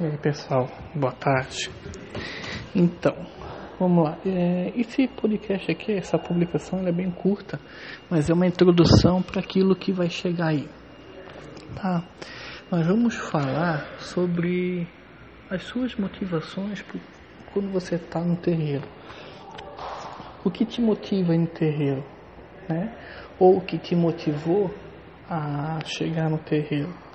E 0.00 0.06
aí 0.06 0.16
pessoal, 0.16 0.70
boa 0.94 1.12
tarde. 1.12 1.70
Então, 2.74 3.14
vamos 3.78 4.04
lá. 4.04 4.18
É, 4.24 4.72
esse 4.74 5.06
podcast 5.06 5.70
aqui, 5.70 5.92
essa 5.92 6.18
publicação, 6.18 6.86
é 6.88 6.90
bem 6.90 7.10
curta, 7.10 7.60
mas 8.08 8.30
é 8.30 8.32
uma 8.32 8.46
introdução 8.46 9.20
para 9.20 9.40
aquilo 9.40 9.76
que 9.76 9.92
vai 9.92 10.08
chegar 10.08 10.46
aí. 10.46 10.66
Tá? 11.76 12.02
Nós 12.70 12.86
vamos 12.86 13.14
falar 13.16 13.86
sobre 13.98 14.88
as 15.50 15.62
suas 15.64 15.94
motivações 15.94 16.82
quando 17.52 17.70
você 17.70 17.96
está 17.96 18.18
no 18.18 18.36
terreiro. 18.36 18.88
O 20.42 20.50
que 20.50 20.64
te 20.64 20.80
motiva 20.80 21.36
no 21.36 21.46
terreiro? 21.46 22.02
Né? 22.66 22.96
Ou 23.38 23.58
o 23.58 23.60
que 23.60 23.76
te 23.76 23.94
motivou 23.94 24.74
a 25.28 25.80
chegar 25.84 26.30
no 26.30 26.38
terreiro? 26.38 27.11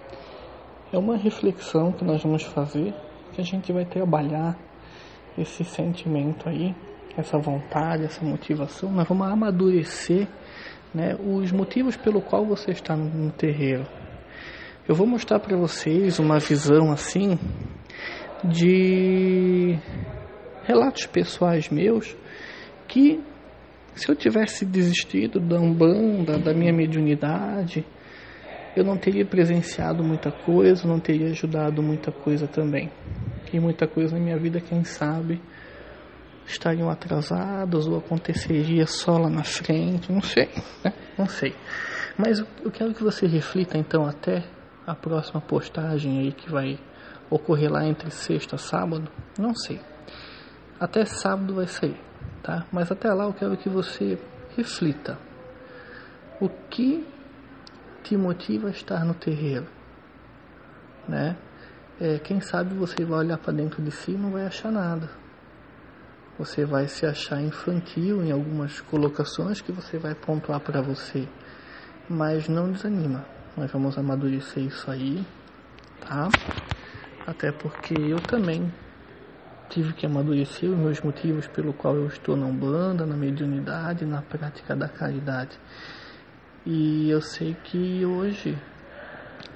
É 0.92 0.98
uma 0.98 1.18
reflexão 1.18 1.92
que 1.92 2.06
nós 2.06 2.24
vamos 2.24 2.44
fazer, 2.44 2.94
que 3.34 3.42
a 3.42 3.44
gente 3.44 3.74
vai 3.74 3.86
trabalhar 3.86 4.58
esse 5.38 5.64
sentimento 5.64 6.48
aí, 6.48 6.74
essa 7.18 7.38
vontade, 7.38 8.06
essa 8.06 8.24
motivação. 8.24 8.92
Nós 8.92 9.08
vamos 9.08 9.28
amadurecer 9.28 10.28
né, 10.94 11.16
os 11.20 11.52
motivos 11.52 11.98
pelo 11.98 12.22
qual 12.22 12.46
você 12.46 12.72
está 12.72 12.96
no 12.96 13.32
terreiro. 13.32 13.86
Eu 14.88 14.96
vou 14.96 15.06
mostrar 15.06 15.40
para 15.40 15.58
vocês 15.58 16.18
uma 16.20 16.40
visão 16.40 16.92
assim 16.92 17.38
de 18.44 19.78
relatos 20.64 21.06
pessoais 21.06 21.70
meus 21.70 22.16
que 22.88 23.22
se 23.94 24.10
eu 24.10 24.16
tivesse 24.16 24.66
desistido 24.66 25.40
da 25.40 25.60
Umbanda, 25.60 26.38
da 26.38 26.54
minha 26.54 26.72
mediunidade, 26.72 27.86
eu 28.80 28.86
não 28.86 28.98
teria 28.98 29.26
presenciado 29.26 30.04
muita 30.04 30.32
coisa, 30.32 30.88
não 30.88 31.00
teria 31.00 31.30
ajudado 31.30 31.82
muita 31.82 32.12
coisa 32.12 32.48
também. 32.48 32.92
E 33.52 33.60
muita 33.60 33.88
coisa 33.88 34.18
na 34.18 34.24
minha 34.24 34.38
vida, 34.38 34.60
quem 34.60 34.84
sabe, 34.84 35.42
estariam 36.46 36.90
atrasadas 36.90 37.88
ou 37.88 37.98
aconteceria 37.98 38.86
só 38.86 39.18
lá 39.18 39.30
na 39.30 39.44
frente, 39.44 40.12
não 40.12 40.22
sei, 40.22 40.50
né? 40.84 40.94
não 41.18 41.28
sei. 41.28 41.56
Mas 42.18 42.40
eu 42.40 42.72
quero 42.72 42.94
que 42.94 43.04
você 43.04 43.28
reflita 43.28 43.78
então 43.78 44.06
até 44.06 44.44
a 44.86 44.96
próxima 44.96 45.42
postagem 45.42 46.20
aí 46.20 46.32
que 46.32 46.50
vai 46.50 46.80
ocorrer 47.30 47.72
lá 47.72 47.86
entre 47.86 48.10
sexta 48.10 48.56
e 48.56 48.60
sábado, 48.60 49.10
não 49.38 49.54
sei. 49.54 49.80
Até 50.80 51.06
sábado 51.06 51.56
vai 51.56 51.68
sair, 51.68 52.00
tá? 52.42 52.66
Mas 52.72 52.92
até 52.92 53.14
lá 53.14 53.26
eu 53.26 53.34
quero 53.34 53.58
que 53.58 53.70
você 53.70 54.18
reflita. 54.56 55.18
O 56.40 56.48
que 56.48 57.06
te 58.04 58.16
motiva 58.18 58.68
a 58.68 58.72
estar 58.72 59.04
no 59.04 59.14
terreiro, 59.14 59.68
né? 61.08 61.36
É, 62.00 62.20
quem 62.20 62.40
sabe 62.40 62.76
você 62.76 63.04
vai 63.04 63.20
olhar 63.20 63.38
para 63.38 63.54
dentro 63.54 63.82
de 63.82 63.92
si 63.92 64.12
e 64.12 64.18
não 64.18 64.32
vai 64.32 64.46
achar 64.46 64.72
nada. 64.72 65.10
Você 66.38 66.64
vai 66.64 66.88
se 66.88 67.06
achar 67.06 67.42
infantil 67.42 68.24
em 68.24 68.32
algumas 68.32 68.80
colocações 68.80 69.60
que 69.60 69.72
você 69.72 69.98
vai 69.98 70.14
pontuar 70.14 70.60
para 70.60 70.82
você, 70.82 71.28
mas 72.08 72.48
não 72.48 72.72
desanima. 72.72 73.26
Nós 73.58 73.72
vamos 73.72 73.98
amadurecer 73.98 74.64
isso 74.64 74.92
aí, 74.92 75.26
tá? 76.00 76.30
Até 77.26 77.52
porque 77.52 77.96
eu 77.96 78.20
também 78.20 78.72
tive 79.68 79.94
que 79.94 80.06
amadurecer 80.06 80.70
os 80.70 80.78
meus 80.78 81.02
motivos 81.02 81.48
pelo 81.48 81.74
qual 81.74 81.96
eu 81.96 82.08
estou 82.08 82.38
na 82.38 82.46
Umbanda, 82.46 83.06
na 83.06 83.18
mediunidade, 83.18 84.06
na 84.06 84.22
prática 84.22 84.76
da 84.76 84.88
caridade. 84.88 85.60
E 86.70 87.10
eu 87.10 87.22
sei 87.22 87.56
que 87.64 88.06
hoje 88.06 88.62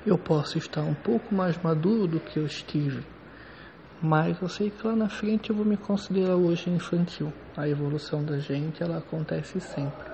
eu 0.05 0.17
posso 0.17 0.57
estar 0.57 0.81
um 0.81 0.93
pouco 0.93 1.35
mais 1.35 1.61
maduro 1.61 2.07
do 2.07 2.21
que 2.21 2.39
eu 2.39 2.45
estive. 2.45 3.05
Mas 4.01 4.41
eu 4.41 4.47
sei 4.47 4.69
que 4.69 4.87
lá 4.87 4.95
na 4.95 5.09
frente 5.09 5.49
eu 5.49 5.55
vou 5.57 5.65
me 5.65 5.75
considerar 5.75 6.37
hoje 6.37 6.69
infantil. 6.69 7.33
A 7.57 7.67
evolução 7.67 8.23
da 8.23 8.37
gente 8.37 8.81
ela 8.81 8.99
acontece 8.99 9.59
sempre, 9.59 10.09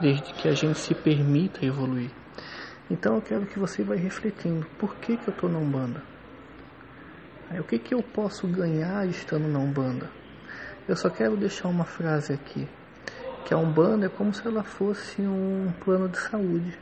desde 0.00 0.32
que 0.32 0.48
a 0.48 0.54
gente 0.54 0.78
se 0.78 0.94
permita 0.94 1.66
evoluir. 1.66 2.10
Então 2.90 3.16
eu 3.16 3.20
quero 3.20 3.44
que 3.44 3.58
você 3.58 3.84
vá 3.84 3.94
refletindo, 3.94 4.64
por 4.78 4.96
que, 4.96 5.18
que 5.18 5.28
eu 5.28 5.34
estou 5.34 5.50
na 5.50 5.58
Umbanda? 5.58 6.02
O 7.60 7.64
que, 7.64 7.78
que 7.78 7.92
eu 7.92 8.02
posso 8.02 8.48
ganhar 8.48 9.06
estando 9.06 9.46
na 9.48 9.58
Umbanda? 9.58 10.10
Eu 10.88 10.96
só 10.96 11.10
quero 11.10 11.36
deixar 11.36 11.68
uma 11.68 11.84
frase 11.84 12.32
aqui 12.32 12.66
que 13.48 13.54
a 13.54 13.56
Umbanda 13.56 14.04
é 14.04 14.08
como 14.10 14.34
se 14.34 14.46
ela 14.46 14.62
fosse 14.62 15.22
um 15.22 15.72
plano 15.82 16.06
de 16.06 16.18
saúde. 16.18 16.78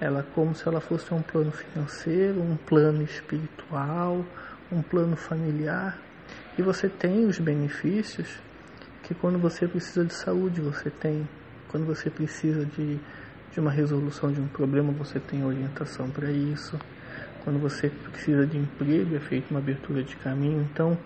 Ela 0.00 0.20
é 0.20 0.24
como 0.32 0.54
se 0.54 0.68
ela 0.68 0.80
fosse 0.80 1.12
um 1.12 1.20
plano 1.20 1.50
financeiro, 1.50 2.40
um 2.40 2.56
plano 2.56 3.02
espiritual, 3.02 4.24
um 4.70 4.80
plano 4.80 5.16
familiar. 5.16 5.98
E 6.56 6.62
você 6.62 6.88
tem 6.88 7.26
os 7.26 7.40
benefícios 7.40 8.28
que 9.02 9.12
quando 9.12 9.40
você 9.40 9.66
precisa 9.66 10.04
de 10.04 10.14
saúde 10.14 10.60
você 10.60 10.88
tem. 10.88 11.28
Quando 11.68 11.84
você 11.84 12.08
precisa 12.08 12.64
de, 12.64 13.00
de 13.52 13.58
uma 13.58 13.72
resolução 13.72 14.30
de 14.30 14.40
um 14.40 14.46
problema, 14.46 14.92
você 14.92 15.18
tem 15.18 15.44
orientação 15.44 16.08
para 16.10 16.30
isso. 16.30 16.78
Quando 17.42 17.58
você 17.58 17.88
precisa 17.88 18.46
de 18.46 18.56
emprego, 18.56 19.16
é 19.16 19.20
feita 19.20 19.48
uma 19.50 19.58
abertura 19.58 20.04
de 20.04 20.14
caminho. 20.14 20.64
Então, 20.72 20.96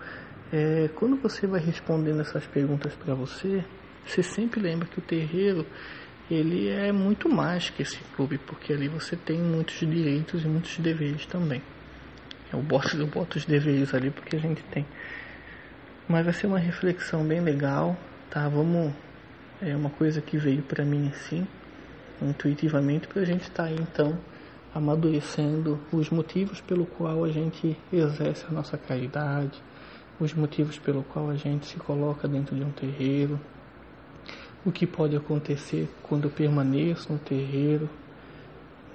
é, 0.53 0.87
quando 0.93 1.15
você 1.15 1.47
vai 1.47 1.59
respondendo 1.59 2.21
essas 2.21 2.45
perguntas 2.45 2.93
para 2.93 3.15
você, 3.15 3.65
você 4.05 4.21
sempre 4.21 4.59
lembra 4.59 4.87
que 4.87 4.99
o 4.99 5.01
terreiro 5.01 5.65
ele 6.29 6.69
é 6.69 6.91
muito 6.91 7.29
mais 7.29 7.69
que 7.69 7.83
esse 7.83 7.99
clube, 8.15 8.37
porque 8.37 8.73
ali 8.73 8.87
você 8.87 9.15
tem 9.15 9.39
muitos 9.39 9.79
direitos 9.79 10.43
e 10.43 10.47
muitos 10.47 10.77
deveres 10.79 11.25
também. 11.25 11.61
Eu 12.51 12.61
boto, 12.61 12.95
eu 12.97 13.07
boto 13.07 13.37
os 13.37 13.45
deveres 13.45 13.93
ali 13.93 14.09
porque 14.09 14.35
a 14.35 14.39
gente 14.39 14.63
tem. 14.65 14.85
Mas 16.07 16.23
vai 16.23 16.33
ser 16.33 16.47
uma 16.47 16.59
reflexão 16.59 17.23
bem 17.23 17.41
legal, 17.41 17.97
tá? 18.29 18.47
Vamos. 18.47 18.93
É 19.61 19.75
uma 19.75 19.89
coisa 19.89 20.21
que 20.21 20.37
veio 20.37 20.61
para 20.61 20.83
mim 20.83 21.07
assim, 21.07 21.47
intuitivamente, 22.21 23.07
para 23.07 23.21
a 23.21 23.25
gente 23.25 23.43
estar 23.43 23.63
tá 23.63 23.69
aí 23.69 23.75
então 23.75 24.17
amadurecendo 24.73 25.79
os 25.91 26.09
motivos 26.09 26.59
pelo 26.59 26.85
qual 26.85 27.23
a 27.23 27.29
gente 27.29 27.77
exerce 27.93 28.45
a 28.49 28.51
nossa 28.51 28.77
caridade, 28.77 29.63
os 30.19 30.33
motivos 30.33 30.77
pelo 30.77 31.03
qual 31.03 31.29
a 31.29 31.35
gente 31.35 31.65
se 31.65 31.77
coloca 31.77 32.27
dentro 32.27 32.55
de 32.55 32.63
um 32.63 32.71
terreiro 32.71 33.39
o 34.65 34.71
que 34.71 34.87
pode 34.87 35.15
acontecer 35.15 35.87
quando 36.01 36.25
eu 36.25 36.31
permaneço 36.31 37.13
no 37.13 37.19
terreiro, 37.19 37.87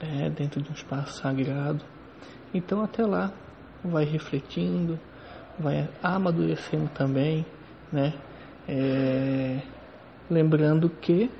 né, 0.03 0.29
dentro 0.31 0.61
de 0.61 0.71
um 0.71 0.75
espaço 0.75 1.21
sagrado. 1.21 1.85
Então, 2.53 2.83
até 2.83 3.07
lá, 3.07 3.33
vai 3.85 4.05
refletindo, 4.05 4.99
vai 5.59 5.89
amadurecendo 6.03 6.89
também, 6.89 7.47
né? 7.93 8.13
É, 8.69 9.63
lembrando 10.29 10.89
que 10.91 11.31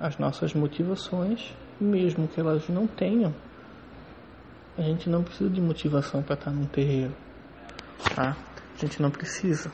as 0.00 0.18
nossas 0.18 0.52
motivações, 0.54 1.54
mesmo 1.80 2.26
que 2.26 2.40
elas 2.40 2.68
não 2.68 2.86
tenham, 2.86 3.32
a 4.76 4.82
gente 4.82 5.08
não 5.08 5.22
precisa 5.22 5.48
de 5.48 5.60
motivação 5.60 6.22
para 6.22 6.34
estar 6.34 6.50
num 6.50 6.66
terreiro, 6.66 7.14
tá? 8.14 8.36
A 8.74 8.78
gente 8.78 9.00
não 9.00 9.10
precisa 9.10 9.70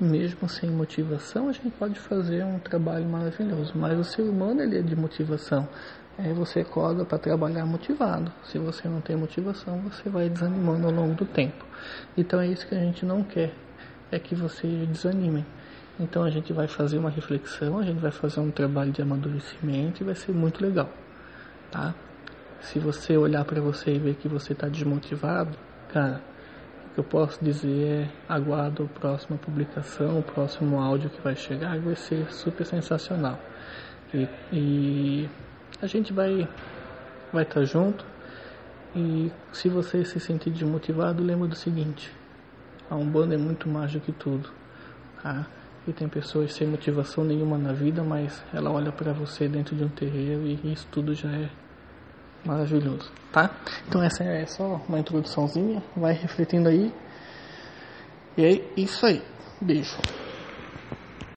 mesmo 0.00 0.48
sem 0.48 0.70
motivação, 0.70 1.48
a 1.48 1.52
gente 1.52 1.70
pode 1.70 1.98
fazer 1.98 2.44
um 2.44 2.58
trabalho 2.58 3.06
maravilhoso. 3.06 3.72
Mas 3.76 3.98
o 3.98 4.04
ser 4.04 4.22
humano 4.22 4.62
ele 4.62 4.78
é 4.78 4.82
de 4.82 4.96
motivação. 4.96 5.68
É, 6.16 6.32
você 6.32 6.60
acorda 6.60 7.04
para 7.04 7.18
trabalhar 7.18 7.66
motivado. 7.66 8.32
Se 8.44 8.58
você 8.58 8.88
não 8.88 9.00
tem 9.00 9.16
motivação, 9.16 9.80
você 9.80 10.08
vai 10.08 10.28
desanimando 10.28 10.86
ao 10.86 10.92
longo 10.92 11.14
do 11.14 11.24
tempo. 11.24 11.64
Então 12.16 12.40
é 12.40 12.46
isso 12.46 12.66
que 12.66 12.74
a 12.74 12.78
gente 12.78 13.04
não 13.04 13.22
quer, 13.22 13.52
é 14.12 14.18
que 14.18 14.34
você 14.34 14.66
desanime. 14.86 15.44
Então 15.98 16.22
a 16.22 16.30
gente 16.30 16.52
vai 16.52 16.66
fazer 16.66 16.98
uma 16.98 17.10
reflexão, 17.10 17.78
a 17.78 17.82
gente 17.82 18.00
vai 18.00 18.10
fazer 18.10 18.40
um 18.40 18.50
trabalho 18.50 18.92
de 18.92 19.02
amadurecimento 19.02 20.02
e 20.02 20.04
vai 20.04 20.14
ser 20.14 20.32
muito 20.32 20.64
legal, 20.64 20.88
tá? 21.70 21.94
Se 22.60 22.78
você 22.78 23.16
olhar 23.16 23.44
para 23.44 23.60
você 23.60 23.94
e 23.94 23.98
ver 23.98 24.14
que 24.14 24.26
você 24.26 24.54
está 24.54 24.68
desmotivado, 24.68 25.56
cara, 25.88 26.20
que 26.94 27.00
eu 27.00 27.04
posso 27.04 27.44
dizer 27.44 27.86
é 27.86 28.08
aguardo 28.32 28.84
a 28.84 28.98
próxima 29.00 29.36
publicação, 29.36 30.20
o 30.20 30.22
próximo 30.22 30.80
áudio 30.80 31.10
que 31.10 31.20
vai 31.20 31.34
chegar, 31.34 31.78
vai 31.80 31.96
ser 31.96 32.32
super 32.32 32.64
sensacional. 32.64 33.38
E, 34.14 34.28
e 34.52 35.28
a 35.82 35.86
gente 35.86 36.12
vai 36.12 36.48
vai 37.32 37.42
estar 37.42 37.60
tá 37.60 37.64
junto. 37.64 38.06
E 38.94 39.30
se 39.52 39.68
você 39.68 40.04
se 40.04 40.20
sentir 40.20 40.50
desmotivado, 40.50 41.20
lembra 41.20 41.48
do 41.48 41.56
seguinte: 41.56 42.12
a 42.88 42.94
Umbanda 42.94 43.34
é 43.34 43.38
muito 43.38 43.68
mais 43.68 43.92
do 43.92 43.98
que 43.98 44.12
tudo. 44.12 44.48
Tá? 45.20 45.46
E 45.88 45.92
tem 45.92 46.08
pessoas 46.08 46.54
sem 46.54 46.68
motivação 46.68 47.24
nenhuma 47.24 47.58
na 47.58 47.72
vida, 47.72 48.04
mas 48.04 48.42
ela 48.54 48.70
olha 48.70 48.92
para 48.92 49.12
você 49.12 49.48
dentro 49.48 49.74
de 49.74 49.82
um 49.84 49.88
terreiro 49.88 50.42
e 50.46 50.72
isso 50.72 50.86
tudo 50.92 51.12
já 51.12 51.28
é 51.28 51.50
maravilhoso, 52.44 53.10
tá? 53.32 53.50
Então 53.88 54.02
essa 54.02 54.22
é 54.24 54.46
só 54.46 54.80
uma 54.88 54.98
introduçãozinha, 54.98 55.82
vai 55.96 56.12
refletindo 56.12 56.68
aí. 56.68 56.92
E 58.36 58.44
é 58.44 58.60
isso 58.76 59.06
aí. 59.06 59.22
Beijo. 59.60 59.96